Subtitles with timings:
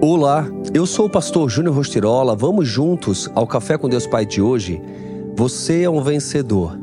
[0.00, 2.36] Olá, eu sou o pastor Júnior Rostirola.
[2.36, 4.80] Vamos juntos ao Café com Deus Pai de hoje?
[5.34, 6.78] Você é um vencedor.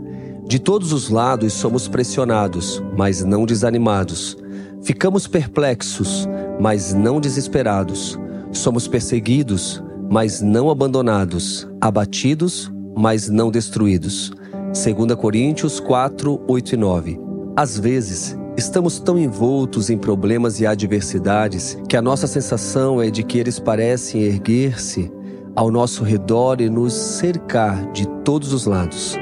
[0.46, 4.36] De todos os lados somos pressionados, mas não desanimados.
[4.82, 6.28] Ficamos perplexos,
[6.60, 8.20] mas não desesperados.
[8.52, 11.68] Somos perseguidos, mas não abandonados.
[11.80, 14.32] Abatidos, mas não destruídos.
[14.74, 17.20] 2 Coríntios 4, 8 e 9.
[17.56, 23.22] Às vezes, Estamos tão envoltos em problemas e adversidades que a nossa sensação é de
[23.22, 25.12] que eles parecem erguer-se
[25.54, 29.18] ao nosso redor e nos cercar de todos os lados,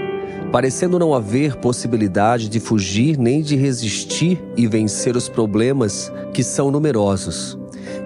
[0.52, 6.70] parecendo não haver possibilidade de fugir nem de resistir e vencer os problemas que são
[6.70, 7.58] numerosos.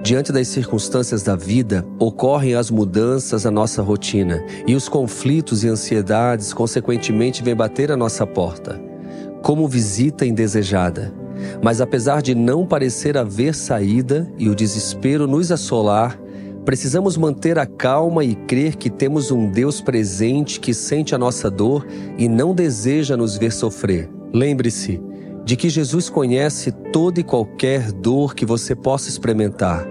[0.02, 5.68] Diante das circunstâncias da vida, ocorrem as mudanças à nossa rotina e os conflitos e
[5.68, 8.96] ansiedades, consequentemente, vêm bater à nossa porta
[9.46, 11.25] como visita indesejada.
[11.62, 16.20] Mas apesar de não parecer haver saída e o desespero nos assolar,
[16.64, 21.50] precisamos manter a calma e crer que temos um Deus presente que sente a nossa
[21.50, 21.86] dor
[22.18, 24.10] e não deseja nos ver sofrer.
[24.34, 25.02] Lembre-se
[25.46, 29.88] de que Jesus conhece toda e qualquer dor que você possa experimentar,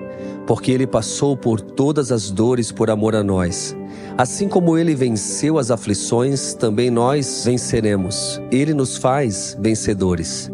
[0.49, 3.75] porque ele passou por todas as dores por amor a nós.
[4.19, 8.41] Assim como ele venceu as aflições, também nós venceremos.
[8.51, 10.51] Ele nos faz vencedores.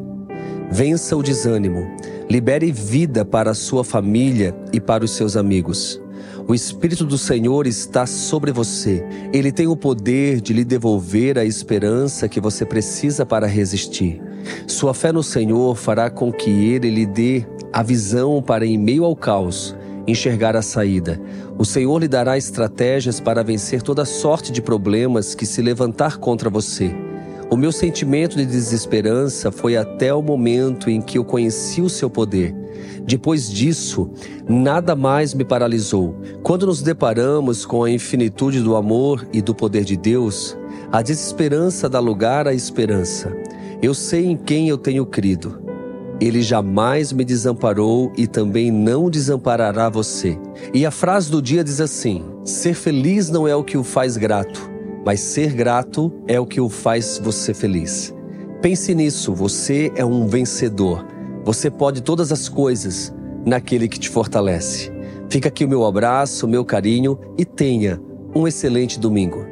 [0.73, 1.91] Vença o desânimo.
[2.31, 6.01] Libere vida para a sua família e para os seus amigos.
[6.47, 9.05] O Espírito do Senhor está sobre você.
[9.33, 14.23] Ele tem o poder de lhe devolver a esperança que você precisa para resistir.
[14.69, 19.05] Sua fé no Senhor fará com que ele lhe dê a visão para, em meio
[19.05, 19.77] ao caos,
[20.07, 21.21] enxergar a saída.
[21.59, 26.49] O Senhor lhe dará estratégias para vencer toda sorte de problemas que se levantar contra
[26.49, 27.10] você.
[27.51, 32.09] O meu sentimento de desesperança foi até o momento em que eu conheci o seu
[32.09, 32.55] poder.
[33.05, 34.09] Depois disso,
[34.49, 36.15] nada mais me paralisou.
[36.45, 40.57] Quando nos deparamos com a infinitude do amor e do poder de Deus,
[40.93, 43.37] a desesperança dá lugar à esperança.
[43.83, 45.61] Eu sei em quem eu tenho crido.
[46.21, 50.39] Ele jamais me desamparou e também não desamparará você.
[50.73, 54.17] E a frase do dia diz assim: Ser feliz não é o que o faz
[54.17, 54.70] grato,
[55.05, 58.15] mas ser grato é o que o faz você feliz.
[58.61, 61.07] Pense nisso, você é um vencedor.
[61.45, 63.15] Você pode todas as coisas
[63.47, 64.93] naquele que te fortalece.
[65.29, 68.01] Fica aqui o meu abraço, o meu carinho e tenha
[68.35, 69.47] um excelente domingo.